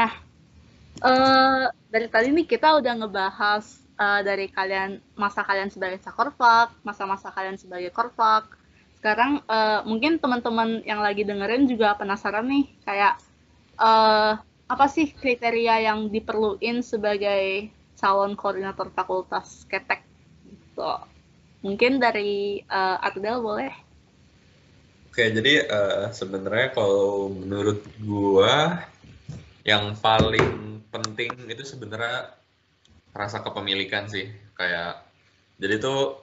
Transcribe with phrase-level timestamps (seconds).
[0.00, 0.12] Nah,
[1.04, 3.64] uh, dari tadi nih kita udah ngebahas
[4.00, 8.48] uh, dari kalian masa kalian sebagai cakorfak, masa-masa kalian sebagai korfak.
[8.96, 13.20] Sekarang uh, mungkin teman-teman yang lagi dengerin juga penasaran nih kayak
[13.76, 14.40] uh,
[14.70, 17.68] apa sih kriteria yang diperluin sebagai
[18.00, 20.00] calon koordinator fakultas ketek
[20.48, 20.96] gitu.
[21.60, 23.72] Mungkin dari uh, Adel boleh?
[25.12, 28.80] Oke, jadi uh, sebenarnya kalau menurut gua
[29.70, 32.34] yang paling penting itu sebenarnya
[33.14, 34.26] rasa kepemilikan sih.
[34.58, 35.06] Kayak
[35.62, 36.18] jadi tuh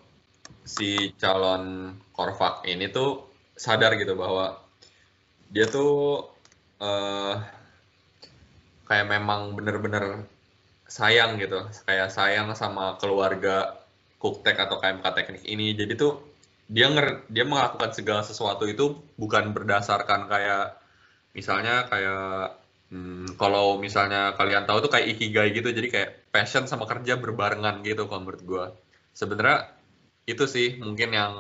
[0.68, 3.24] si calon korfak ini tuh
[3.56, 4.60] sadar gitu bahwa
[5.48, 6.28] dia tuh
[6.84, 7.36] uh,
[8.84, 10.28] kayak memang bener-bener
[10.88, 11.64] sayang gitu.
[11.88, 13.80] Kayak sayang sama keluarga
[14.18, 15.78] Kuktek atau KMK teknik ini.
[15.78, 16.20] Jadi tuh
[16.68, 20.76] dia nger dia melakukan segala sesuatu itu bukan berdasarkan kayak
[21.32, 26.88] misalnya kayak Hmm, kalau misalnya kalian tahu tuh kayak ikigai gitu, jadi kayak passion sama
[26.88, 28.66] kerja berbarengan gitu kalau menurut gue.
[29.12, 29.76] Sebenarnya
[30.24, 31.34] itu sih mungkin yang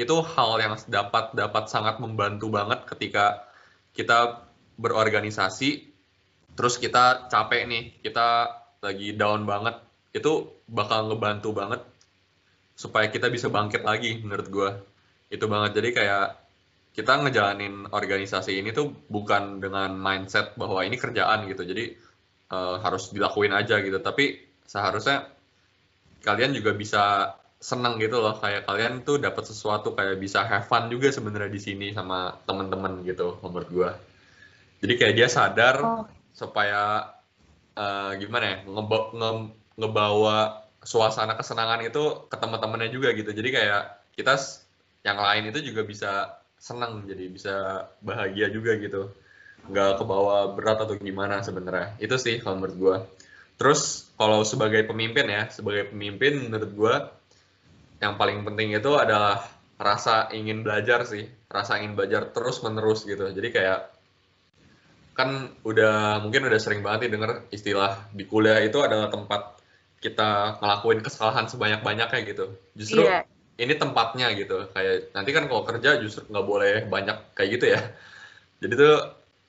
[0.00, 3.44] itu hal yang dapat dapat sangat membantu banget ketika
[3.92, 5.90] kita berorganisasi,
[6.56, 8.48] terus kita capek nih, kita
[8.80, 9.76] lagi down banget,
[10.14, 11.82] itu bakal ngebantu banget
[12.78, 14.70] supaya kita bisa bangkit lagi menurut gue.
[15.34, 15.82] Itu banget.
[15.82, 16.47] Jadi kayak
[16.98, 21.62] kita ngejalanin organisasi ini tuh bukan dengan mindset bahwa ini kerjaan gitu.
[21.62, 21.94] Jadi
[22.50, 24.02] uh, harus dilakuin aja gitu.
[24.02, 25.30] Tapi seharusnya
[26.26, 28.34] kalian juga bisa seneng gitu loh.
[28.42, 33.06] Kayak kalian tuh dapat sesuatu kayak bisa have fun juga sebenarnya di sini sama temen-temen
[33.06, 33.90] gitu menurut gue
[34.78, 36.04] jadi kayak dia sadar oh.
[36.30, 37.14] supaya
[37.74, 39.30] uh, gimana ya ngeba nge
[39.78, 40.38] ngebawa
[40.82, 43.30] suasana kesenangan itu ke teman-temannya juga gitu.
[43.34, 44.38] Jadi kayak kita
[45.02, 46.12] yang lain itu juga bisa
[46.58, 47.54] senang jadi bisa
[48.02, 49.14] bahagia juga gitu.
[49.70, 51.96] Nggak kebawa berat atau gimana sebenarnya.
[52.02, 52.96] Itu sih kalau menurut gue
[53.58, 56.94] terus kalau sebagai pemimpin ya sebagai pemimpin menurut gue
[57.98, 59.42] yang paling penting itu adalah
[59.78, 61.26] rasa ingin belajar sih.
[61.48, 63.30] Rasa ingin belajar terus menerus gitu.
[63.30, 63.80] Jadi kayak
[65.18, 69.58] kan udah mungkin udah sering banget nih denger istilah di kuliah itu adalah tempat
[69.98, 72.46] kita ngelakuin kesalahan sebanyak banyaknya gitu.
[72.78, 73.26] Justru yeah
[73.58, 74.70] ini tempatnya gitu.
[74.70, 77.80] Kayak nanti kan kalau kerja justru nggak boleh banyak kayak gitu ya.
[78.62, 78.96] Jadi tuh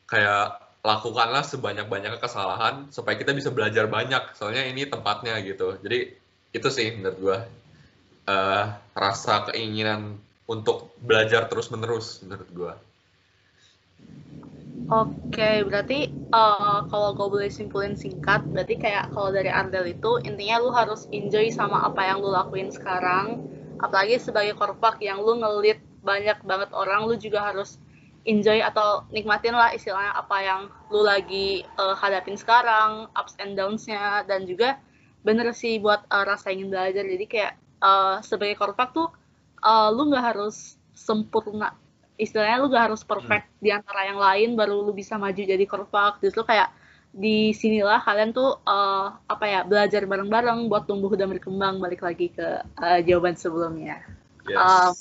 [0.10, 0.44] kayak
[0.82, 4.34] lakukanlah sebanyak-banyaknya kesalahan supaya kita bisa belajar banyak.
[4.34, 5.78] Soalnya ini tempatnya gitu.
[5.80, 6.18] Jadi
[6.50, 7.38] itu sih menurut gue
[8.30, 8.66] uh,
[8.98, 10.18] rasa keinginan
[10.50, 12.74] untuk belajar terus menerus menurut gue
[14.90, 20.58] Oke, berarti uh, kalau gue boleh simpulin singkat, berarti kayak kalau dari Ardel itu intinya
[20.58, 23.38] lu harus enjoy sama apa yang lu lakuin sekarang,
[23.80, 27.80] apalagi sebagai korpak yang lu ngelit banyak banget orang lu juga harus
[28.28, 34.28] enjoy atau nikmatin lah istilahnya apa yang lu lagi uh, hadapin sekarang ups and downs-nya.
[34.28, 34.80] Dan juga
[35.24, 37.04] bener sih buat uh, rasa ingin belajar.
[37.04, 39.08] Jadi kayak uh, sebagai korpak tuh
[39.64, 41.76] uh, lu nggak harus sempurna.
[42.20, 43.64] Istilahnya lu gak harus perfect hmm.
[43.64, 46.20] di antara yang lain baru lu bisa maju jadi korpak.
[46.20, 46.68] Justru kayak
[47.10, 52.30] di sinilah kalian tuh uh, apa ya belajar bareng-bareng buat tumbuh dan berkembang balik lagi
[52.30, 53.98] ke uh, jawaban sebelumnya.
[54.46, 54.58] Yes.
[54.58, 54.92] Uh,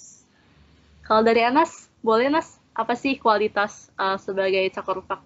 [1.04, 5.20] kalau dari Anas, boleh Nas apa sih kualitas uh, sebagai cakorpak?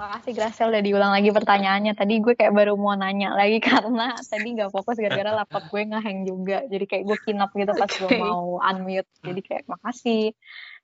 [0.00, 1.92] Makasih Gracia udah diulang lagi pertanyaannya.
[1.92, 6.24] Tadi gue kayak baru mau nanya lagi karena tadi nggak fokus gara-gara laptop gue ngehang
[6.24, 6.64] juga.
[6.64, 8.16] Jadi kayak gue kinap gitu pas okay.
[8.16, 9.10] gue mau unmute.
[9.20, 10.32] Jadi kayak makasih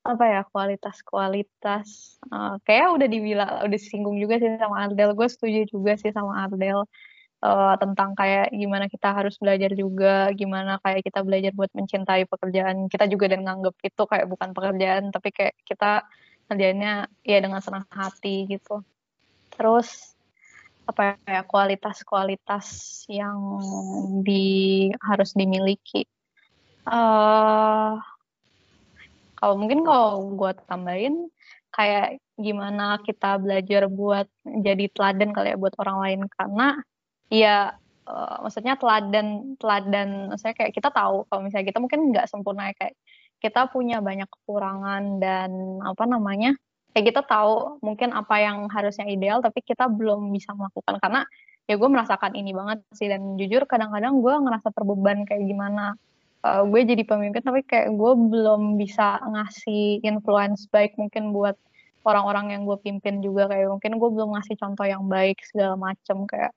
[0.07, 5.11] apa ya kualitas-kualitas uh, kayak udah dibilang udah disinggung juga sih sama Ardel.
[5.19, 6.87] Gue setuju juga sih sama Ardel
[7.43, 12.87] uh, tentang kayak gimana kita harus belajar juga gimana kayak kita belajar buat mencintai pekerjaan.
[12.87, 16.07] Kita juga dan nganggep itu kayak bukan pekerjaan tapi kayak kita
[16.47, 18.87] kerjanya ya dengan senang hati gitu.
[19.51, 20.15] Terus
[20.87, 22.67] apa ya kualitas-kualitas
[23.11, 23.39] yang
[24.23, 26.07] di harus dimiliki.
[26.87, 27.99] Uh,
[29.37, 31.29] kalau mungkin kalau gue tambahin
[31.77, 36.21] kayak gimana kita belajar buat jadi teladan kali ya buat orang lain.
[36.33, 36.67] Karena
[37.29, 37.57] ya
[38.09, 42.75] uh, maksudnya teladan teladan maksudnya kayak kita tahu kalau misalnya kita mungkin nggak sempurna ya,
[42.81, 42.95] kayak
[43.37, 45.51] kita punya banyak kekurangan dan
[45.85, 46.57] apa namanya
[46.97, 50.97] kayak kita tahu mungkin apa yang harusnya ideal tapi kita belum bisa melakukan.
[50.97, 51.29] Karena
[51.69, 55.99] ya gue merasakan ini banget sih dan jujur kadang-kadang gue ngerasa terbeban kayak gimana
[56.47, 61.59] uh, gue jadi pemimpin tapi kayak gue belum bisa ngasih influence baik mungkin buat
[62.07, 63.51] orang-orang yang gue pimpin juga.
[63.51, 66.55] Kayak mungkin gue belum ngasih contoh yang baik segala macem kayak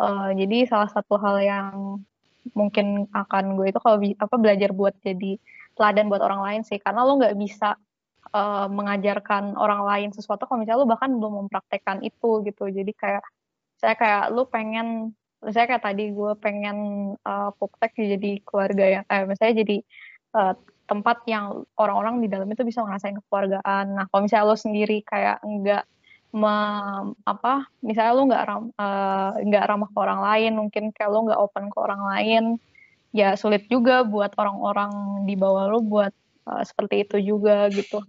[0.00, 2.00] uh, jadi salah satu hal yang
[2.56, 5.36] mungkin akan gue itu kalau apa belajar buat jadi
[5.76, 6.80] teladan buat orang lain sih.
[6.80, 7.76] Karena lo nggak bisa
[8.32, 12.64] uh, mengajarkan orang lain sesuatu kalau misalnya lu bahkan belum mempraktekkan itu gitu.
[12.72, 13.24] Jadi kayak
[13.76, 15.12] saya kayak lu pengen
[15.52, 16.78] saya kayak tadi gue pengen
[17.20, 19.76] uh, Puptek jadi keluarga yang eh misalnya jadi
[20.34, 20.54] uh,
[20.86, 23.86] tempat yang orang-orang di dalam itu bisa ngerasain kekeluargaan.
[23.98, 25.84] Nah kalau misalnya lo sendiri kayak enggak
[26.30, 26.54] me,
[27.26, 28.62] apa misalnya lo nggak ram,
[29.46, 32.44] nggak uh, ramah ke orang lain mungkin kayak lo nggak open ke orang lain
[33.16, 36.12] ya sulit juga buat orang-orang di bawah lo buat
[36.46, 38.02] uh, seperti itu juga gitu.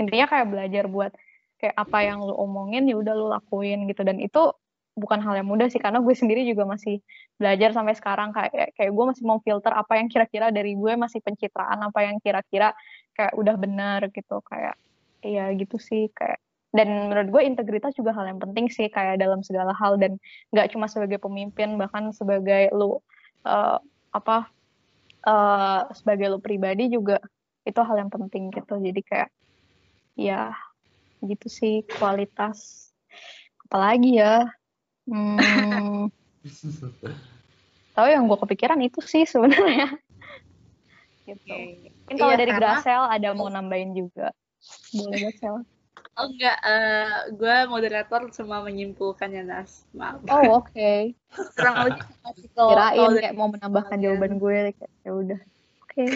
[0.00, 1.12] Intinya kayak belajar buat
[1.56, 4.04] kayak apa yang lo omongin ya udah lo lakuin gitu.
[4.06, 4.52] Dan itu
[4.96, 7.04] bukan hal yang mudah sih karena gue sendiri juga masih
[7.36, 11.20] belajar sampai sekarang kayak kayak gue masih mau filter apa yang kira-kira dari gue masih
[11.20, 12.72] pencitraan apa yang kira-kira
[13.12, 14.74] kayak udah benar gitu kayak
[15.20, 16.40] ya gitu sih kayak
[16.72, 20.16] dan menurut gue integritas juga hal yang penting sih kayak dalam segala hal dan
[20.52, 23.00] nggak cuma sebagai pemimpin bahkan sebagai lu
[23.44, 23.78] uh,
[24.12, 24.48] apa
[25.26, 27.20] uh, sebagai lo pribadi juga
[27.66, 28.78] itu hal yang penting gitu.
[28.78, 29.30] Jadi kayak
[30.14, 30.54] ya
[31.20, 32.90] gitu sih kualitas.
[33.66, 34.46] Apalagi ya
[35.08, 36.10] hmm,
[37.96, 39.96] tahu yang gue kepikiran itu sih sebenarnya
[41.26, 41.54] gitu
[42.06, 44.30] mungkin kalau iya, dari Grasel ada mau nambahin juga
[44.94, 45.66] boleh Grasel
[46.16, 49.84] Oh enggak, uh, eh, gue moderator cuma menyimpulkannya Nas.
[49.92, 50.24] Maaf.
[50.32, 50.72] Oh oke.
[50.72, 51.12] Okay.
[51.52, 52.08] Kurang lebih
[52.56, 55.40] kirain kayak mau menambahkan jawaban gue kayak ya udah.
[55.84, 55.92] Oke.
[55.92, 56.12] Okay.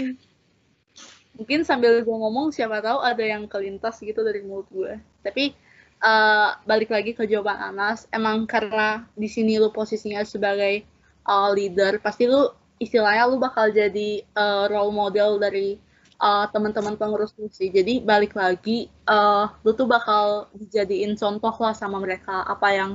[1.37, 4.97] Mungkin sambil gue ngomong siapa tahu ada yang kelintas gitu dari mulut gue.
[5.21, 5.53] Tapi
[6.01, 10.85] uh, balik lagi ke jawaban Anas, emang karena di sini lu posisinya sebagai
[11.29, 12.51] uh, leader, pasti lu
[12.81, 15.77] istilahnya lu bakal jadi uh, role model dari
[16.21, 17.69] uh, teman-teman pengurus lu sih.
[17.69, 22.45] Jadi balik lagi, uh, lu tuh bakal dijadiin contoh lah sama mereka.
[22.49, 22.91] Apa yang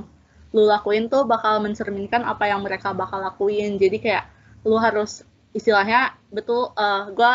[0.54, 3.78] lu lakuin tuh bakal mencerminkan apa yang mereka bakal lakuin.
[3.78, 4.24] Jadi kayak
[4.66, 5.22] lu harus
[5.54, 6.74] istilahnya betul.
[6.74, 7.32] Uh, gue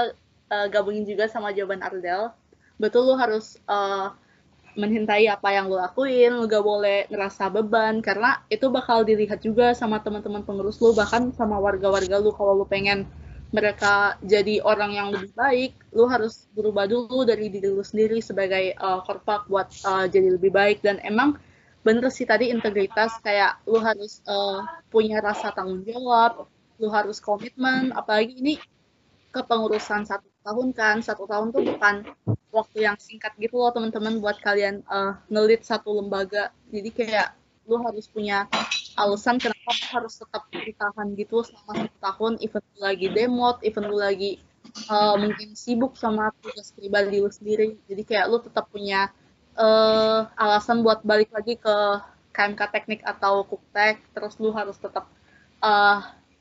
[0.00, 2.32] uh, gabungin juga sama jawaban Ardel.
[2.80, 4.12] Betul lu harus uh,
[4.78, 9.74] mencintai apa yang lu lakuin, lu gak boleh ngerasa beban karena itu bakal dilihat juga
[9.74, 13.06] sama teman-teman pengurus lu bahkan sama warga-warga lu kalau lu pengen
[13.50, 18.78] mereka jadi orang yang lebih baik, lu harus berubah dulu dari diri lu sendiri sebagai
[18.78, 20.86] uh, korpak buat uh, jadi lebih baik.
[20.86, 21.34] Dan emang
[21.82, 26.46] bener sih tadi integritas kayak lu harus uh, punya rasa tanggung jawab,
[26.78, 28.54] lu harus komitmen, apalagi ini
[29.34, 32.06] kepengurusan satu tahun kan, satu tahun tuh bukan
[32.50, 37.28] waktu yang singkat gitu loh teman-teman buat kalian uh, ngelit satu lembaga, jadi kayak
[37.70, 38.50] lu harus punya
[38.98, 43.84] alasan kenapa lu harus tetap ditahan gitu selama satu tahun even lu lagi demot even
[43.86, 44.42] lu lagi
[44.90, 47.78] uh, mungkin sibuk sama tugas pribadi lu sendiri.
[47.86, 49.14] Jadi kayak lu tetap punya
[49.54, 51.76] uh, alasan buat balik lagi ke
[52.30, 55.10] KMK teknik atau kuktek terus lu harus tetap
[55.62, 55.98] uh,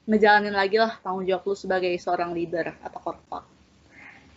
[0.10, 3.59] ngejalanin lagi lah tanggung jawab lu sebagai seorang leader atau korpak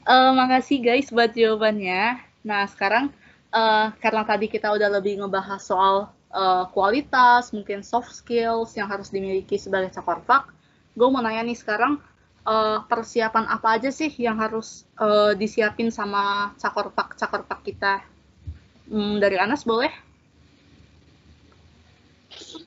[0.06, 3.14] uh, makasih guys buat jawabannya nah sekarang
[3.52, 9.12] uh, karena tadi kita udah lebih ngebahas soal uh, kualitas, mungkin soft skills yang harus
[9.12, 10.50] dimiliki sebagai cakorpak.
[10.96, 12.00] Gue mau nanya nih sekarang,
[12.48, 18.02] uh, persiapan apa aja sih yang harus uh, disiapin sama cakorpak-cakorpak kita?
[18.88, 19.92] Hmm, dari Anas boleh?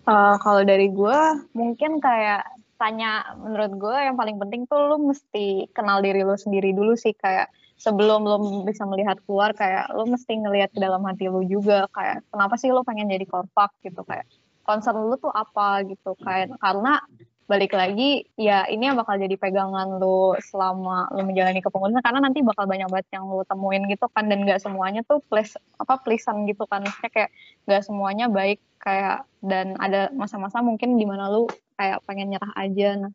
[0.06, 1.20] Uh, kalau dari gue,
[1.58, 6.75] mungkin kayak tanya menurut gue yang paling penting tuh lu mesti kenal diri lu sendiri
[6.75, 11.27] dulu sih kayak sebelum lo bisa melihat keluar kayak lo mesti ngelihat ke dalam hati
[11.27, 14.27] lo juga kayak kenapa sih lo pengen jadi korpak gitu kayak
[14.63, 17.03] concern lo tuh apa gitu kayak karena
[17.46, 22.42] balik lagi ya ini yang bakal jadi pegangan lo selama lo menjalani kepengurusan karena nanti
[22.42, 26.50] bakal banyak banget yang lo temuin gitu kan dan gak semuanya tuh please apa pleasean
[26.50, 26.82] gitu kan.
[26.82, 27.30] Maksudnya kayak
[27.70, 31.46] gak semuanya baik kayak dan ada masa-masa mungkin di mana lo
[31.78, 32.98] kayak pengen nyerah aja.
[32.98, 33.12] Nah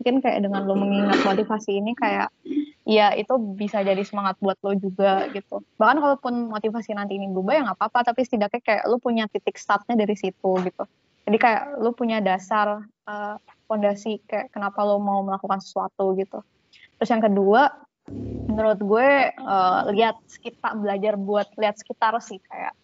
[0.00, 2.32] mungkin kayak dengan lo mengingat motivasi ini kayak
[2.84, 5.60] ya itu bisa jadi semangat buat lo juga gitu.
[5.76, 9.60] Bahkan kalaupun motivasi nanti ini berubah ya nggak apa-apa tapi setidaknya kayak lo punya titik
[9.60, 10.84] startnya dari situ gitu.
[11.24, 13.36] Jadi kayak lo punya dasar uh,
[13.74, 16.38] fondasi kayak kenapa lo mau melakukan sesuatu gitu
[16.96, 17.74] terus yang kedua
[18.46, 22.74] menurut gue uh, lihat sekitar belajar buat lihat sekitar sih kayak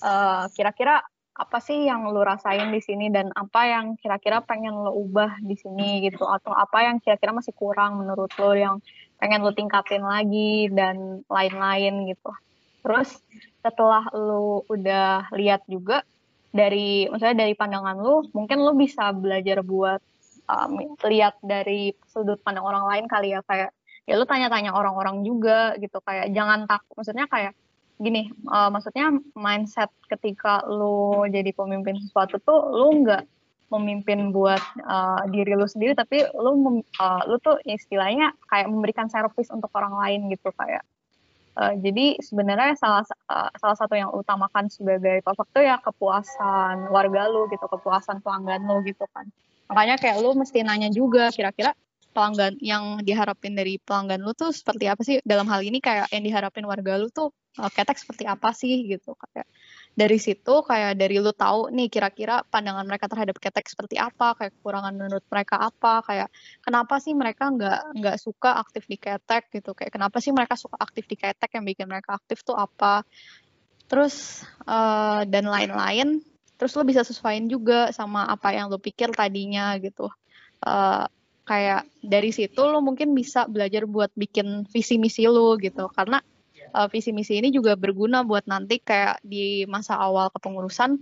[0.00, 1.04] uh, kira-kira
[1.38, 5.54] apa sih yang lo rasain di sini dan apa yang kira-kira pengen lo ubah di
[5.54, 8.82] sini gitu atau apa yang kira-kira masih kurang menurut lo yang
[9.22, 12.30] pengen lo tingkatin lagi dan lain-lain gitu.
[12.82, 13.22] Terus
[13.62, 16.02] setelah lo udah lihat juga
[16.50, 20.02] dari misalnya dari pandangan lo, mungkin lo bisa belajar buat
[20.48, 23.70] um, lihat dari sudut pandang orang lain kali ya kayak
[24.08, 27.52] ya lo tanya-tanya orang-orang juga gitu kayak jangan takut maksudnya kayak
[27.98, 33.26] gini, uh, maksudnya mindset ketika lu jadi pemimpin sesuatu tuh lu nggak
[33.68, 39.10] memimpin buat uh, diri lu sendiri tapi lu mem, uh, lu tuh istilahnya kayak memberikan
[39.12, 40.86] servis untuk orang lain gitu kayak
[41.58, 47.26] Uh, jadi sebenarnya salah uh, salah satu yang utamakan sebagai korfak tuh ya kepuasan warga
[47.26, 49.26] lu gitu, kepuasan pelanggan lu gitu kan.
[49.68, 51.76] Makanya kayak lu mesti nanya juga kira-kira
[52.16, 55.20] pelanggan yang diharapin dari pelanggan lu tuh seperti apa sih?
[55.22, 59.14] Dalam hal ini kayak yang diharapin warga lu tuh uh, ketek seperti apa sih gitu.
[59.14, 59.46] Kayak
[59.92, 64.56] dari situ kayak dari lu tahu nih kira-kira pandangan mereka terhadap ketek seperti apa kayak
[64.58, 66.28] kekurangan menurut mereka apa kayak
[66.64, 69.76] kenapa sih mereka nggak nggak suka aktif di ketek gitu.
[69.76, 73.04] Kayak kenapa sih mereka suka aktif di ketek yang bikin mereka aktif tuh apa?
[73.86, 76.18] Terus uh, dan lain-lain
[76.58, 80.10] terus lo bisa sesuaiin juga sama apa yang lo pikir tadinya gitu.
[80.58, 81.06] Uh,
[81.46, 85.86] kayak dari situ lo mungkin bisa belajar buat bikin visi misi lo gitu.
[85.94, 86.18] Karena
[86.74, 90.98] uh, visi misi ini juga berguna buat nanti kayak di masa awal kepengurusan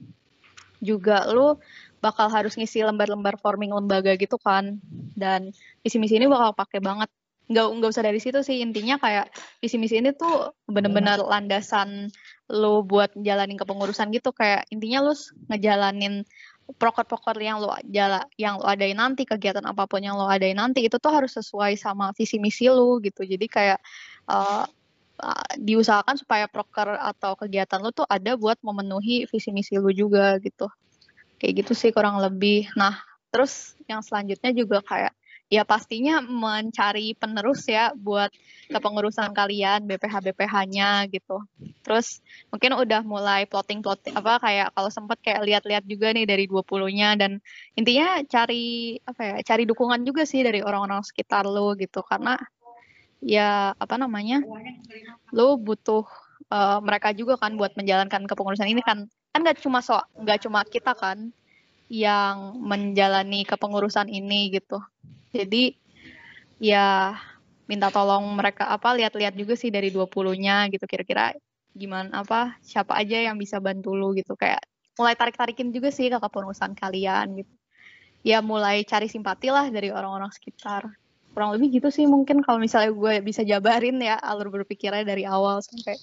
[0.85, 1.57] juga lu
[2.05, 4.79] bakal harus ngisi lembar-lembar forming lembaga gitu kan.
[5.17, 7.09] Dan visi misi ini bakal pakai banget.
[7.49, 8.61] Nggak nggak usah dari situ sih.
[8.61, 12.13] Intinya kayak visi misi ini tuh bener-bener landasan
[12.47, 15.15] lo buat jalanin kepengurusan gitu kayak intinya lo
[15.51, 16.23] ngejalanin
[16.79, 20.87] proker-proker yang lo jala yang lo adain nanti kegiatan apa pun yang lo adain nanti
[20.87, 23.79] itu tuh harus sesuai sama visi misi lo gitu jadi kayak
[24.31, 24.67] uh,
[25.57, 30.69] diusahakan supaya proker atau kegiatan lu tuh ada buat memenuhi visi misi lu juga gitu.
[31.41, 32.69] Kayak gitu sih kurang lebih.
[32.77, 33.01] Nah,
[33.33, 35.13] terus yang selanjutnya juga kayak
[35.47, 38.35] ya pastinya mencari penerus ya buat
[38.67, 41.39] kepengurusan kalian BPH BPH-nya gitu.
[41.87, 42.19] Terus
[42.51, 47.15] mungkin udah mulai plotting plotting apa kayak kalau sempat kayak lihat-lihat juga nih dari 20-nya
[47.15, 47.39] dan
[47.79, 52.03] intinya cari apa ya, cari dukungan juga sih dari orang-orang sekitar lo gitu.
[52.03, 52.35] Karena
[53.23, 54.43] ya apa namanya
[55.31, 56.03] lo butuh
[56.51, 59.07] uh, mereka juga kan buat menjalankan kepengurusan ini kan.
[59.31, 61.31] Kan nggak cuma so nggak cuma kita kan
[61.87, 64.83] yang menjalani kepengurusan ini gitu
[65.35, 65.75] jadi
[66.63, 67.17] ya
[67.67, 70.87] minta tolong mereka apa lihat-lihat juga sih dari 20-nya gitu.
[70.87, 71.35] Kira-kira
[71.77, 74.39] gimana apa siapa aja yang bisa bantu lu gitu.
[74.39, 74.63] Kayak
[74.97, 77.53] mulai tarik-tarikin juga sih ke kepengurusan kalian gitu.
[78.27, 80.89] Ya mulai cari simpati lah dari orang-orang sekitar.
[81.37, 85.61] Kurang lebih gitu sih mungkin kalau misalnya gue bisa jabarin ya alur berpikirnya dari awal
[85.61, 85.99] sampai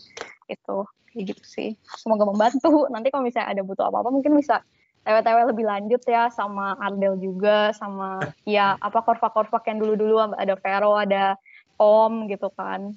[0.51, 0.77] itu.
[1.09, 1.69] Kayak gitu sih.
[1.97, 2.85] Semoga membantu.
[2.93, 4.61] Nanti kalau misalnya ada butuh apa apa mungkin bisa
[5.03, 10.95] tewe-tewe lebih lanjut ya sama Ardel juga sama ya apa korfak-korfak yang dulu-dulu ada Vero
[10.95, 11.35] ada
[11.75, 12.95] Om gitu kan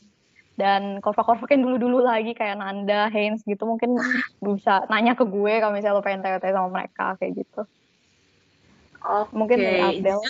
[0.57, 3.99] dan korfak-korfak yang dulu-dulu lagi kayak Nanda, Haynes gitu mungkin
[4.47, 7.63] bisa nanya ke gue kalau misalnya lo pengen tewe-tewe sama mereka kayak gitu.
[9.05, 9.31] Oke.
[9.37, 10.21] Mungkin dari Ardel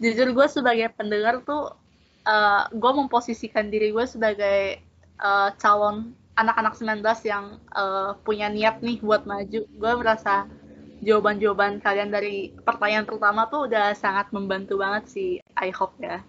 [0.00, 1.76] jujur gue sebagai pendengar tuh
[2.24, 4.80] uh, eh, gue memposisikan diri gue sebagai
[5.20, 10.48] uh, calon anak-anak 19 yang uh, punya niat nih buat maju gue merasa
[11.00, 16.20] jawaban-jawaban kalian dari pertanyaan pertama tuh udah sangat membantu banget sih I hope ya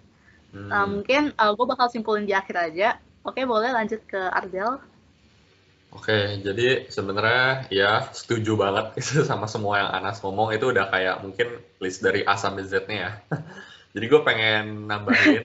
[0.56, 0.70] hmm.
[0.72, 4.80] uh, mungkin uh, gue bakal simpulin di akhir aja oke boleh lanjut ke Ardel
[5.92, 8.96] Oke, jadi sebenarnya ya setuju banget
[9.28, 13.10] sama semua yang Anas ngomong itu udah kayak mungkin list dari A sampai Z-nya ya.
[13.92, 15.44] jadi gue pengen nambahin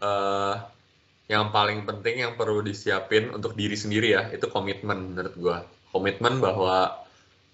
[0.00, 0.56] uh,
[1.32, 5.56] yang paling penting yang perlu disiapin untuk diri sendiri ya, itu komitmen menurut gue.
[5.92, 7.03] Komitmen bahwa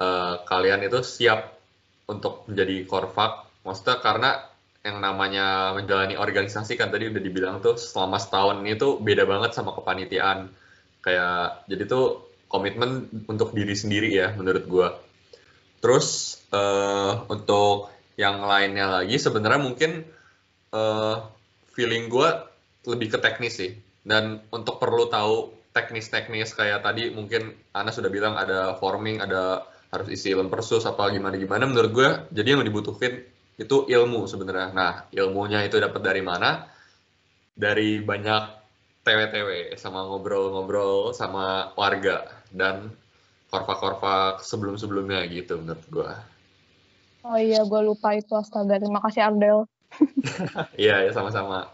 [0.01, 1.61] uh, kalian itu siap
[2.09, 4.31] untuk menjadi korfak, maksudnya karena
[4.81, 9.53] yang namanya menjalani organisasi kan tadi udah dibilang tuh selama setahun ini tuh beda banget
[9.53, 10.49] sama kepanitiaan.
[11.05, 14.89] Kayak jadi tuh komitmen untuk diri sendiri ya menurut gue
[15.81, 17.89] terus uh, untuk
[18.21, 20.05] yang lainnya lagi sebenarnya mungkin
[20.77, 21.25] uh,
[21.73, 22.29] feeling gue
[22.85, 23.73] lebih ke teknis sih.
[24.01, 30.09] Dan untuk perlu tahu teknis-teknis kayak tadi mungkin Ana sudah bilang ada forming ada harus
[30.11, 33.27] isi lempersus apa gimana gimana menurut gue jadi yang dibutuhin
[33.59, 36.71] itu ilmu sebenarnya nah ilmunya itu dapat dari mana
[37.59, 38.61] dari banyak
[39.01, 42.93] TW-TW sama ngobrol-ngobrol sama warga dan
[43.51, 46.13] korfak-korfak sebelum-sebelumnya gitu menurut gue.
[47.27, 48.81] Oh iya, gue lupa itu astaga.
[48.81, 49.67] Terima kasih Ardel.
[50.79, 51.67] Iya, ya sama-sama.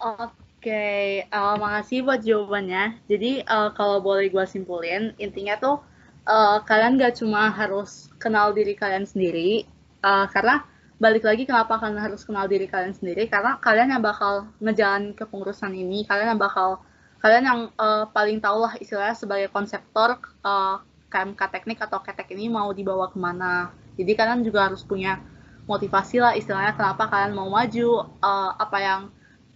[0.00, 0.32] Oke,
[0.64, 1.28] okay.
[1.28, 3.04] uh, eh, makasih buat jawabannya.
[3.04, 5.76] Jadi uh, kalau boleh gue simpulin, intinya tuh
[6.26, 9.64] uh, kalian gak cuma harus kenal diri kalian sendiri,
[10.04, 10.64] uh, karena
[11.00, 15.72] balik lagi kenapa kalian harus kenal diri kalian sendiri karena kalian yang bakal ngejalan kepengurusan
[15.72, 16.84] ini kalian yang bakal
[17.24, 22.46] kalian yang uh, paling tahu lah istilahnya sebagai konseptor uh, KMK teknik atau ketek ini
[22.46, 23.74] mau dibawa ke mana.
[23.98, 25.20] Jadi kalian juga harus punya
[25.68, 29.00] motivasi lah istilahnya kenapa kalian mau maju uh, apa yang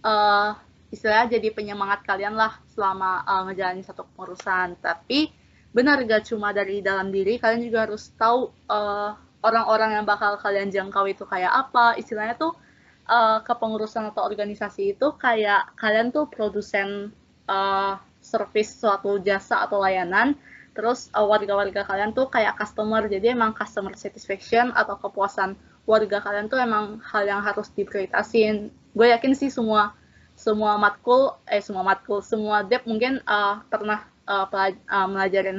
[0.05, 0.53] uh,
[0.93, 4.77] istilahnya jadi penyemangat kalian lah selama uh, ngejalanin satu kepengurusan.
[4.83, 5.31] Tapi
[5.75, 9.11] benar gak cuma dari dalam diri kalian juga harus tahu uh,
[9.43, 11.99] orang-orang yang bakal kalian jangkau itu kayak apa.
[11.99, 12.57] Istilahnya tuh
[13.05, 17.13] uh, kepengurusan atau organisasi itu kayak kalian tuh produsen
[17.45, 20.33] uh, service suatu jasa atau layanan.
[20.73, 23.05] Terus uh, warga-warga kalian tuh kayak customer.
[23.05, 25.53] Jadi emang customer satisfaction atau kepuasan
[25.85, 28.73] warga kalian tuh emang hal yang harus diprioritasin.
[28.97, 29.93] Gue yakin sih semua
[30.35, 35.07] semua matkul eh semua matkul semua dep mungkin uh, pernah uh, uh,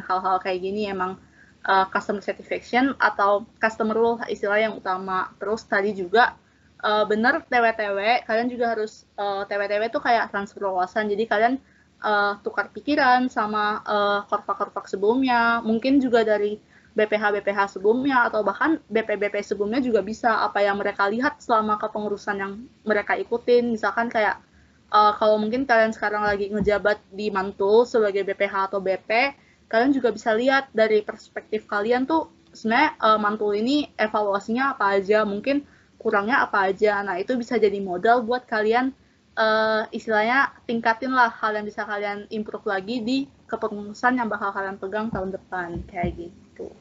[0.02, 1.18] hal-hal kayak gini emang
[1.66, 5.34] uh, customer satisfaction atau customer rule istilah yang utama.
[5.42, 6.38] Terus tadi juga
[6.82, 11.10] uh, bener TW-TW kalian juga harus uh, TW-TW tuh kayak transfer wawasan.
[11.10, 11.54] Jadi kalian
[12.00, 16.58] uh, tukar pikiran sama uh, korpak-korpak sebelumnya, mungkin juga dari
[16.96, 22.52] BPH-BPH sebelumnya atau bahkan BP-BP sebelumnya juga bisa apa yang mereka lihat selama kepengurusan yang
[22.88, 23.76] mereka ikutin.
[23.76, 24.40] Misalkan kayak
[24.90, 29.34] uh, kalau mungkin kalian sekarang lagi ngejabat di Mantul sebagai BPH atau BP,
[29.66, 35.26] kalian juga bisa lihat dari perspektif kalian tuh sebenarnya uh, Mantul ini evaluasinya apa aja,
[35.26, 35.66] mungkin
[35.98, 37.02] kurangnya apa aja.
[37.02, 38.94] Nah, itu bisa jadi modal buat kalian
[39.36, 44.78] uh, istilahnya tingkatin lah hal yang bisa kalian improve lagi di kepengurusan yang bakal kalian
[44.80, 46.72] pegang tahun depan kayak gitu.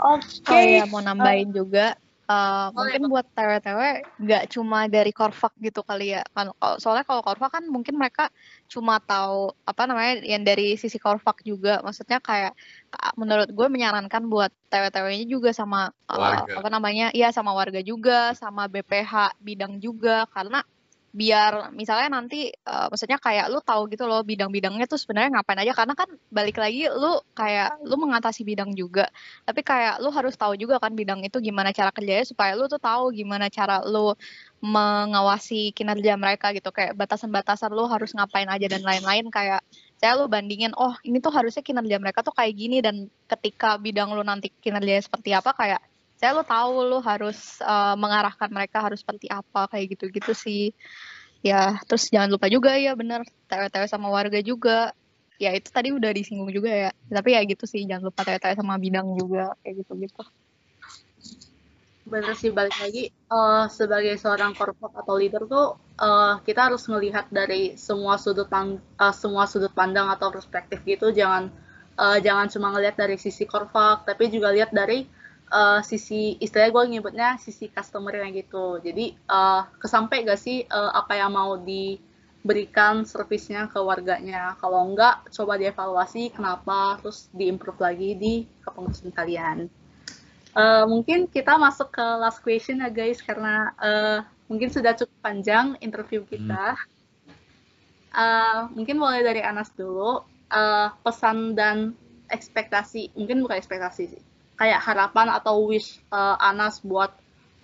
[0.00, 0.44] Oke.
[0.44, 0.80] Okay.
[0.80, 1.86] Oh ya mau nambahin uh, juga
[2.24, 3.80] Uh, mungkin buat TW-TW
[4.16, 6.24] nggak cuma dari Korfak gitu kali ya.
[6.32, 8.32] Kan soalnya kalau Korfak kan mungkin mereka
[8.64, 11.84] cuma tahu apa namanya yang dari sisi Korfak juga.
[11.84, 12.56] Maksudnya kayak
[13.20, 18.72] menurut gue menyarankan buat TW-TW-nya juga sama uh, apa namanya iya sama warga juga sama
[18.72, 20.24] BPH bidang juga.
[20.32, 20.64] Karena
[21.14, 25.70] biar misalnya nanti uh, maksudnya kayak lu tahu gitu loh bidang-bidangnya tuh sebenarnya ngapain aja.
[25.70, 29.06] Karena kan balik lagi lu kayak lu mengatasi bidang juga.
[29.46, 32.82] Tapi kayak lu harus tahu juga kan bidang itu gimana cara kerjanya supaya lu tuh
[32.82, 34.18] tahu gimana cara lu
[34.58, 36.74] mengawasi kinerja mereka gitu.
[36.74, 39.30] Kayak batasan-batasan lu harus ngapain aja dan lain-lain.
[39.30, 39.62] Kayak
[40.02, 42.82] saya lu bandingin oh ini tuh harusnya kinerja mereka tuh kayak gini.
[42.82, 47.98] Dan ketika bidang lu nanti kinerjanya seperti apa kayak saya lo tahu lo harus uh,
[47.98, 50.70] mengarahkan mereka harus seperti apa kayak gitu-gitu sih.
[51.44, 54.94] Ya terus jangan lupa juga ya bener TW-TW sama warga juga.
[55.36, 56.90] Ya itu tadi udah disinggung juga ya.
[57.10, 60.24] Tapi ya gitu sih jangan lupa TW-TW sama bidang juga kayak gitu-gitu.
[62.04, 67.26] Bener sih balik lagi uh, sebagai seorang korpor atau leader tuh uh, kita harus melihat
[67.32, 71.10] dari semua sudut pang uh, semua sudut pandang atau perspektif gitu.
[71.10, 71.50] Jangan
[71.98, 75.23] uh, jangan cuma ngelihat dari sisi korfak tapi juga lihat dari
[75.54, 78.82] uh, sisi istilahnya gue nyebutnya sisi customer yang gitu.
[78.82, 84.58] Jadi uh, kesampai gak sih uh, apa yang mau diberikan servisnya ke warganya?
[84.58, 86.98] Kalau enggak coba dievaluasi kenapa?
[87.00, 88.34] Terus diimprove lagi di
[88.66, 89.70] kepengurusan kalian.
[90.54, 95.78] Uh, mungkin kita masuk ke last question ya guys karena uh, mungkin sudah cukup panjang
[95.78, 96.74] interview kita.
[96.74, 96.90] Hmm.
[98.14, 100.26] uh, mungkin mulai dari Anas dulu.
[100.54, 101.98] Uh, pesan dan
[102.30, 104.22] ekspektasi mungkin bukan ekspektasi sih
[104.54, 107.10] kayak harapan atau wish uh, Anas buat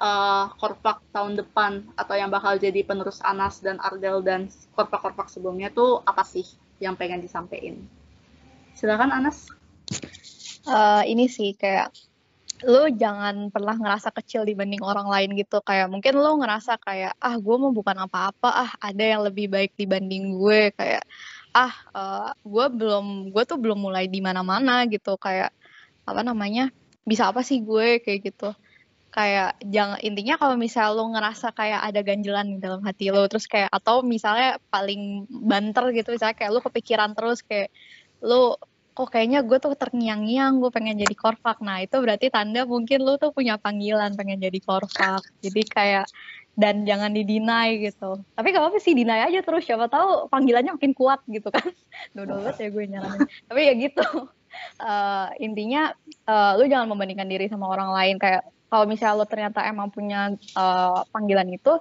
[0.00, 5.70] uh, Korpak tahun depan atau yang bakal jadi penerus Anas dan Ardel dan Korpak-Korpak sebelumnya
[5.70, 6.44] tuh apa sih
[6.80, 7.78] yang pengen disampaikan?
[8.74, 9.46] Silakan Anas.
[10.64, 11.92] Uh, ini sih kayak
[12.60, 17.40] lu jangan pernah ngerasa kecil dibanding orang lain gitu kayak mungkin lu ngerasa kayak ah
[17.40, 21.00] gue mau bukan apa-apa ah ada yang lebih baik dibanding gue kayak
[21.56, 25.56] ah uh, gue belum gue tuh belum mulai di mana-mana gitu kayak
[26.10, 26.74] apa namanya
[27.06, 28.50] bisa apa sih gue kayak gitu.
[29.10, 33.50] Kayak jangan intinya kalau misal lo ngerasa kayak ada ganjelan di dalam hati lo terus
[33.50, 37.74] kayak atau misalnya paling banter gitu misalnya kayak lo kepikiran terus kayak
[38.22, 38.54] lo
[38.94, 43.18] kok kayaknya gue tuh terngiang-ngiang gue pengen jadi korfak nah itu berarti tanda mungkin lo
[43.18, 46.06] tuh punya panggilan pengen jadi korfak jadi kayak
[46.60, 48.20] dan jangan didinai gitu.
[48.36, 49.64] Tapi gak apa-apa sih dinai aja terus.
[49.64, 51.64] Siapa tahu panggilannya makin kuat gitu kan.
[52.16, 53.28] Dulu ya gue nyaranin.
[53.48, 54.04] Tapi ya gitu
[54.82, 55.94] uh, intinya
[56.26, 58.16] uh, lu jangan membandingkan diri sama orang lain.
[58.18, 61.78] Kayak kalau misalnya lu ternyata emang punya uh, panggilan itu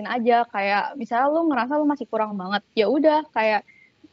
[0.00, 0.48] aja.
[0.48, 3.20] Kayak misalnya lu ngerasa lu masih kurang banget ya udah.
[3.34, 3.62] Kayak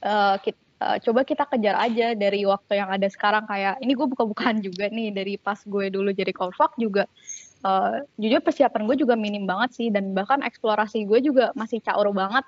[0.04, 3.48] uh, kita, uh, coba kita kejar aja dari waktu yang ada sekarang.
[3.48, 7.08] Kayak ini gue buka-bukaan juga nih dari pas gue dulu jadi korfak juga.
[7.66, 9.88] Uh, jujur persiapan gue juga minim banget sih.
[9.90, 12.44] Dan bahkan eksplorasi gue juga masih caur banget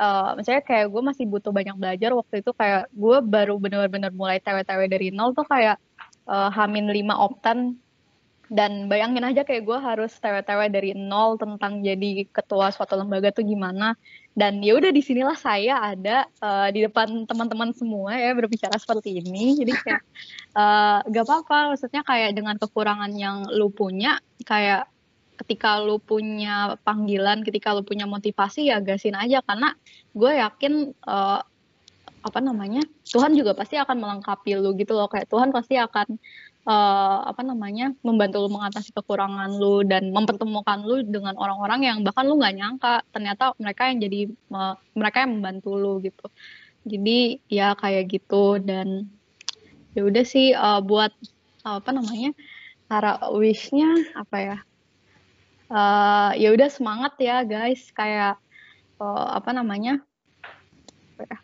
[0.00, 4.40] uh, misalnya kayak gue masih butuh banyak belajar waktu itu kayak gue baru bener-bener mulai
[4.40, 5.76] TW-TW dari nol tuh kayak
[6.24, 7.76] uh, hamin lima optan
[8.50, 13.46] dan bayangin aja kayak gue harus TW-TW dari nol tentang jadi ketua suatu lembaga tuh
[13.46, 13.94] gimana.
[14.34, 19.22] Dan ya udah di sinilah saya ada uh, di depan teman-teman semua ya berbicara seperti
[19.22, 19.54] ini.
[19.54, 20.02] Jadi kayak
[20.58, 24.90] uh, gak apa-apa maksudnya kayak dengan kekurangan yang lu punya kayak
[25.40, 29.40] ketika lu punya panggilan, ketika lu punya motivasi ya gasin aja.
[29.40, 29.72] Karena
[30.12, 31.40] gue yakin uh,
[32.20, 35.08] apa namanya Tuhan juga pasti akan melengkapi lu gitu loh.
[35.08, 36.20] Kayak Tuhan pasti akan
[36.68, 42.28] uh, apa namanya membantu lu mengatasi kekurangan lu dan mempertemukan lu dengan orang-orang yang bahkan
[42.28, 44.20] lu nggak nyangka ternyata mereka yang jadi
[44.52, 46.26] uh, mereka yang membantu lu gitu.
[46.84, 48.60] Jadi ya kayak gitu.
[48.60, 49.08] Dan
[49.96, 51.12] ya udah sih uh, buat
[51.64, 52.36] uh, apa namanya
[52.90, 53.86] cara wishnya
[54.18, 54.56] apa ya
[55.70, 57.88] uh, ya udah semangat ya guys.
[57.94, 58.36] Kayak
[58.98, 60.02] uh, apa namanya?
[61.16, 61.36] Ya,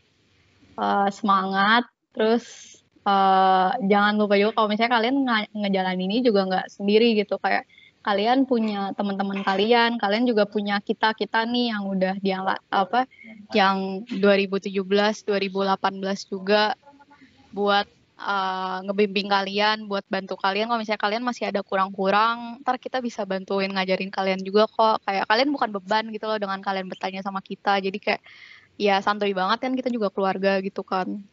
[0.76, 1.88] uh, semangat.
[2.12, 2.44] Terus
[3.06, 7.38] uh, jangan lupa juga kalau misalnya kalian nge ngejalan ini juga nggak sendiri gitu.
[7.38, 7.64] Kayak
[8.06, 13.10] kalian punya teman-teman kalian, kalian juga punya kita kita nih yang udah di apa
[13.50, 14.70] yang 2017,
[15.26, 16.78] 2018 juga
[17.50, 20.68] buat uh, ngebimbing kalian, buat bantu kalian.
[20.68, 25.04] Kalau misalnya kalian masih ada kurang-kurang, ntar kita bisa bantuin ngajarin kalian juga kok.
[25.04, 27.78] Kayak kalian bukan beban gitu loh dengan kalian bertanya sama kita.
[27.80, 28.22] Jadi kayak
[28.76, 31.24] ya santuy banget kan kita juga keluarga gitu kan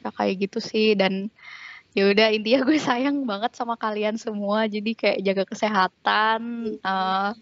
[0.00, 1.28] ya kayak gitu sih dan
[1.96, 6.40] ya udah intinya gue sayang banget sama kalian semua jadi kayak jaga kesehatan
[6.84, 7.32] uh,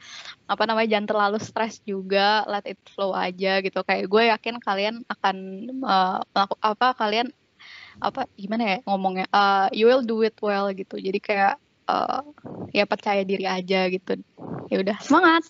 [0.49, 4.95] apa namanya jangan terlalu stres juga let it flow aja gitu kayak gue yakin kalian
[5.11, 5.37] akan
[5.85, 6.19] uh,
[6.63, 7.29] apa kalian
[7.99, 11.55] apa gimana ya ngomongnya uh, you will do it well gitu jadi kayak
[11.91, 12.23] uh,
[12.71, 14.19] ya percaya diri aja gitu
[14.71, 15.47] ya udah semangat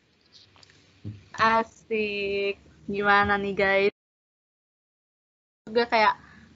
[1.36, 2.56] asik
[2.88, 3.94] gimana nih guys
[5.68, 6.14] juga kayak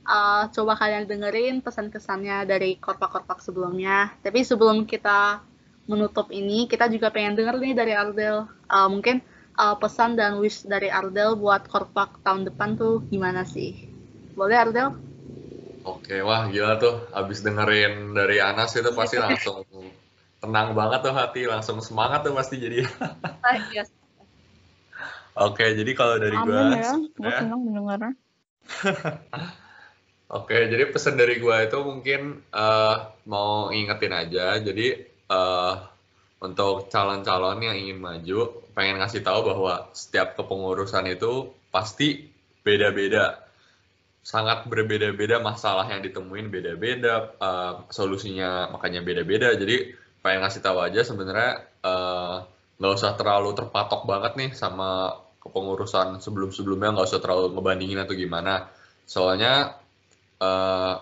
[0.09, 4.17] uh, coba kalian dengerin pesan-kesannya dari korpak-korpak sebelumnya.
[4.25, 5.45] Tapi sebelum kita
[5.87, 8.49] menutup ini, kita juga pengen denger nih dari Ardel.
[8.71, 9.21] Uh, mungkin
[9.59, 13.91] uh, pesan dan wish dari Ardel buat korpak tahun depan tuh gimana sih?
[14.33, 15.12] Boleh Ardel?
[15.83, 17.11] Oke, wah gila tuh.
[17.11, 19.67] Abis dengerin dari Anas itu pasti langsung
[20.43, 22.83] tenang banget tuh hati, langsung semangat tuh pasti jadi.
[23.43, 23.83] Ah, iya.
[25.35, 28.15] Oke, jadi kalau dari gue, ya, gue senang mendengarnya.
[30.39, 34.63] Oke, jadi pesan dari gue itu mungkin uh, mau ingetin aja.
[34.63, 34.95] Jadi
[35.27, 35.75] uh,
[36.39, 42.31] untuk calon-calon yang ingin maju, pengen ngasih tahu bahwa setiap kepengurusan itu pasti
[42.63, 43.42] beda-beda,
[44.23, 49.51] sangat berbeda-beda masalah yang ditemuin beda-beda, uh, solusinya makanya beda-beda.
[49.59, 51.67] Jadi pengen ngasih tahu aja sebenarnya
[52.79, 58.15] nggak uh, usah terlalu terpatok banget nih sama kepengurusan sebelum-sebelumnya, nggak usah terlalu ngebandingin atau
[58.15, 58.71] gimana.
[59.03, 59.75] Soalnya
[60.39, 60.95] uh,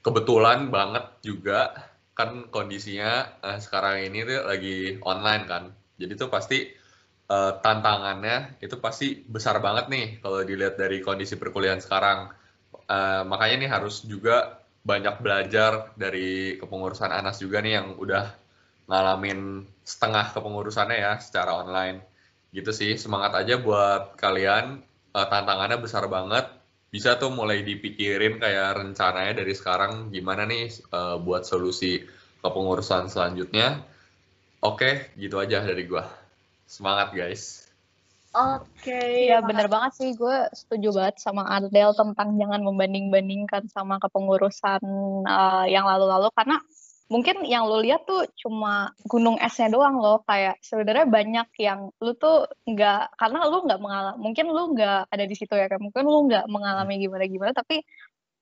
[0.00, 5.62] kebetulan banget juga kan kondisinya uh, sekarang ini tuh lagi online kan.
[6.00, 6.64] Jadi tuh pasti
[7.28, 12.32] uh, tantangannya itu pasti besar banget nih kalau dilihat dari kondisi perkuliahan sekarang.
[12.84, 18.28] Uh, makanya nih harus juga banyak belajar dari kepengurusan Anas juga nih yang udah
[18.84, 22.04] ngalamin setengah kepengurusannya ya secara online.
[22.52, 24.84] Gitu sih, semangat aja buat kalian.
[25.14, 26.50] Uh, tantangannya besar banget
[26.94, 32.06] bisa tuh mulai dipikirin kayak rencananya dari sekarang gimana nih uh, buat solusi
[32.38, 33.82] kepengurusan selanjutnya.
[34.62, 36.06] Oke, gitu aja dari gua.
[36.70, 37.63] Semangat guys.
[38.34, 38.90] Oke.
[38.90, 40.10] Okay, ya bener banget sih.
[40.18, 44.82] Gue setuju banget sama Ardel tentang jangan membanding-bandingkan sama kepengurusan
[45.22, 46.34] uh, yang lalu-lalu.
[46.34, 46.58] Karena
[47.06, 50.26] mungkin yang lo lihat tuh cuma gunung esnya doang loh.
[50.26, 55.24] Kayak sebenarnya banyak yang lu tuh nggak karena lu nggak mengalami mungkin lu nggak ada
[55.30, 57.86] di situ ya kan mungkin lu nggak mengalami gimana gimana tapi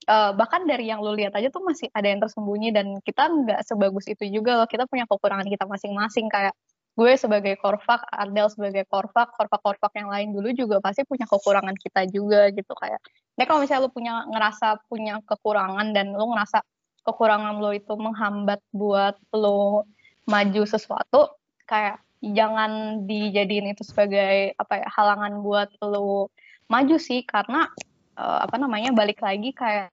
[0.09, 3.61] uh, bahkan dari yang lu lihat aja tuh masih ada yang tersembunyi dan kita nggak
[3.69, 4.69] sebagus itu juga loh.
[4.71, 6.33] Kita punya kekurangan kita masing-masing.
[6.33, 6.57] Kayak
[6.93, 12.05] gue sebagai korfak, Ardel sebagai korfak, korfak-korfak yang lain dulu juga pasti punya kekurangan kita
[12.13, 13.01] juga gitu kayak.
[13.41, 16.61] Nah kalau misalnya lu punya ngerasa punya kekurangan dan lu ngerasa
[17.03, 19.89] kekurangan lo itu menghambat buat lo
[20.29, 21.35] maju sesuatu
[21.67, 26.31] kayak jangan dijadiin itu sebagai apa ya halangan buat lo
[26.71, 27.67] maju sih karena
[28.15, 29.91] uh, apa namanya balik lagi kayak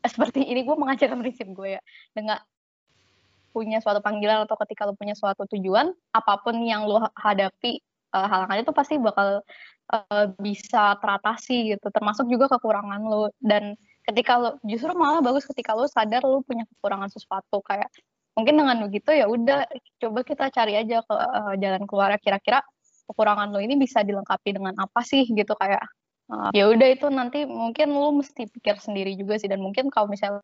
[0.00, 1.82] seperti ini gue mengajarkan prinsip gue ya
[2.16, 2.40] dengan
[3.50, 7.82] punya suatu panggilan atau ketika lo punya suatu tujuan apa pun yang lo hadapi
[8.14, 9.42] uh, halangan itu pasti bakal
[9.92, 11.86] uh, bisa teratasi gitu.
[11.90, 13.74] Termasuk juga kekurangan lo dan
[14.06, 17.62] ketika lo justru malah bagus ketika lo sadar lo punya kekurangan sesuatu.
[17.62, 17.90] Kayak
[18.34, 19.66] mungkin dengan begitu ya udah
[20.00, 22.62] coba kita cari aja ke uh, jalan keluar kira-kira
[23.10, 25.82] kekurangan lo ini bisa dilengkapi dengan apa sih gitu kayak
[26.30, 29.50] uh, ya udah itu nanti mungkin lo mesti pikir sendiri juga sih.
[29.50, 30.42] Dan mungkin kalau misalnya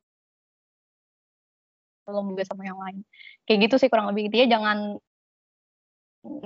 [2.10, 3.02] lo juga sama yang lain.
[3.44, 4.30] Kayak gitu sih kurang lebih.
[4.30, 4.78] Intinya jangan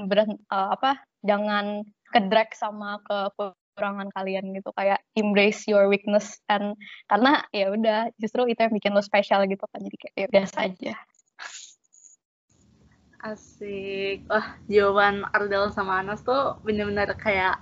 [0.08, 4.70] ber, uh, apa jangan kedrag sama ke kekurangan kalian gitu.
[4.76, 6.76] Kayak embrace your weakness and
[7.08, 9.80] karena ya udah justru itu yang bikin lo spesial gitu kan.
[9.80, 10.94] Jadi kayak ya biasa aja.
[13.20, 14.24] Asik.
[14.32, 17.60] Wah jawaban Ardel sama Anas tuh bener-bener kayak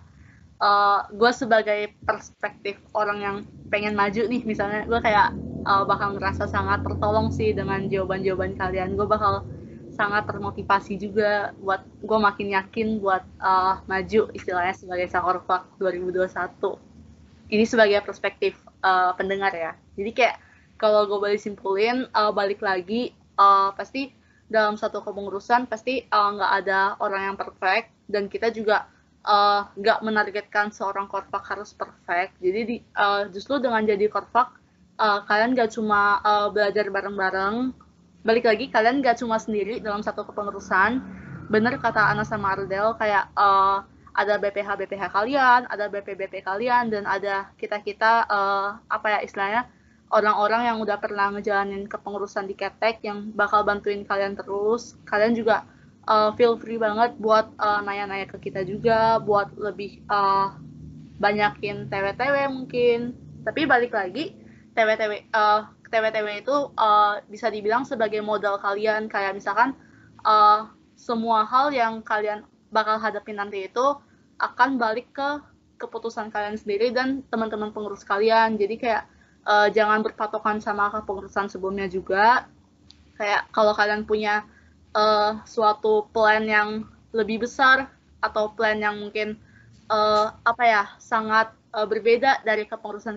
[0.62, 3.37] uh, gue sebagai perspektif orang yang
[3.70, 5.34] pengen maju nih misalnya gue kayak
[5.64, 8.94] uh, bakal ngerasa sangat tertolong sih dengan jawaban-jawaban kalian.
[8.94, 9.47] Gue bakal
[9.99, 16.31] sangat termotivasi juga buat gue makin yakin buat uh, maju istilahnya sebagai Sakorpak 2021.
[17.49, 19.73] Ini sebagai perspektif uh, pendengar ya.
[19.99, 20.37] Jadi kayak
[20.79, 24.14] kalau gue balik simpulin, uh, balik lagi uh, pasti
[24.49, 28.88] dalam satu kepengurusan pasti nggak uh, ada orang yang perfect dan kita juga
[29.77, 32.38] nggak uh, menargetkan seorang korpak harus perfect.
[32.40, 34.57] Jadi di, uh, justru dengan jadi korpak
[34.98, 37.72] uh, kalian gak cuma uh, belajar bareng-bareng,
[38.26, 41.00] balik lagi kalian gak cuma sendiri dalam satu kepengurusan.
[41.48, 46.90] Bener kata Ana sama Ardel kayak uh, ada BPH BPH kalian, ada BP BP kalian
[46.90, 49.70] dan ada kita kita uh, apa ya istilahnya
[50.11, 54.98] orang-orang yang udah pernah ngejalanin kepengurusan di Ketek yang bakal bantuin kalian terus.
[55.06, 55.64] Kalian juga
[56.08, 60.56] uh, feel free banget buat uh, nanya-nanya ke kita juga, buat lebih uh,
[61.20, 63.14] banyakin TW-TW mungkin.
[63.44, 64.34] Tapi balik lagi,
[64.78, 69.74] TW-TW uh, TW-TW itu uh, bisa dibilang sebagai modal kalian kayak misalkan
[70.22, 73.86] uh, semua hal yang kalian bakal hadapi nanti itu
[74.38, 75.42] akan balik ke
[75.78, 78.58] keputusan kalian sendiri dan teman-teman pengurus kalian.
[78.58, 79.06] Jadi kayak
[79.46, 82.46] uh, jangan berpatokan sama kepengurusan sebelumnya juga.
[83.18, 84.46] Kayak kalau kalian punya
[84.94, 87.90] uh, suatu plan yang lebih besar
[88.22, 89.38] atau plan yang mungkin
[89.88, 93.16] uh, apa ya sangat uh, berbeda dari kepengurusan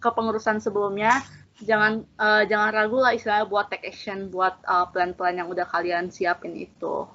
[0.00, 1.20] kepengurusan, sebelumnya,
[1.62, 4.60] jangan uh, jangan ragu lah istilahnya buat take action buat
[4.92, 7.06] plan-plan uh, yang udah kalian siapin itu.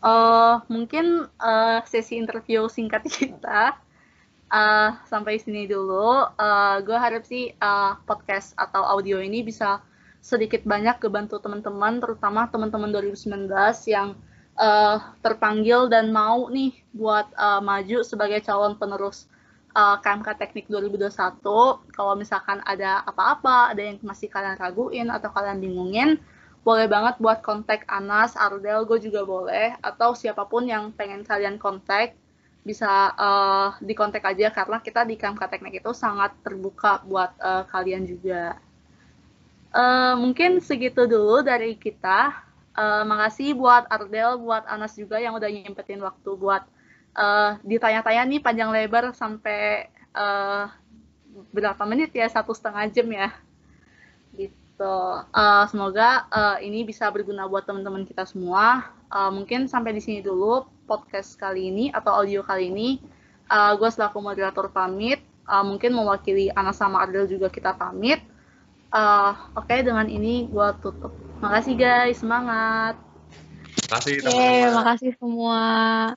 [0.00, 3.76] Uh, mungkin uh, sesi interview singkat kita
[4.50, 6.24] uh, sampai sini dulu.
[6.36, 9.80] Uh, gue harap sih uh, podcast atau audio ini bisa
[10.20, 13.48] sedikit banyak kebantu teman-teman, terutama teman-teman 2019
[13.88, 14.12] yang
[14.60, 19.24] uh, terpanggil dan mau nih buat uh, maju sebagai calon penerus
[19.72, 21.40] uh, KMK Teknik 2021.
[21.90, 26.20] Kalau misalkan ada apa-apa, ada yang masih kalian raguin atau kalian bingungin,
[26.60, 31.56] boleh banget buat kontak Anas, Ardel, gue juga boleh, atau siapa pun yang pengen kalian
[31.56, 32.12] kontak
[32.60, 38.04] bisa uh, dikontak aja karena kita di KMK Teknik itu sangat terbuka buat uh, kalian
[38.04, 38.60] juga.
[39.72, 42.49] Uh, mungkin segitu dulu dari kita.
[42.80, 46.64] Uh, makasih buat Ardel, buat Anas juga yang udah nyempetin waktu buat
[47.12, 50.64] uh, ditanya-tanya nih panjang lebar sampai uh,
[51.52, 53.28] berapa menit ya satu setengah jam ya.
[54.32, 54.96] Gitu.
[55.28, 58.88] Uh, semoga uh, ini bisa berguna buat teman-teman kita semua.
[59.12, 62.96] Uh, mungkin sampai di sini dulu podcast kali ini atau audio kali ini.
[63.50, 65.20] Uh, gue selaku moderator pamit.
[65.44, 68.24] Uh, mungkin mewakili Ana sama Adel juga kita pamit.
[68.90, 71.14] Uh, Oke, okay, dengan ini gue tutup.
[71.38, 72.98] Makasih guys, semangat.
[73.86, 74.74] Makasih teman-teman.
[74.82, 75.62] makasih semua.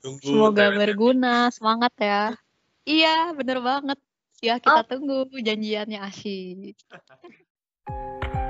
[0.02, 2.34] Tunggu, Semoga berguna, semangat ya.
[2.82, 3.98] Iya, bener banget.
[4.42, 4.86] Ya, kita oh.
[4.86, 6.76] tunggu janjiannya asyik.